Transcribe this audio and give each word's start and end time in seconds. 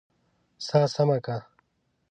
سا 0.67 0.79
سمه 0.93 1.17
که! 1.25 1.37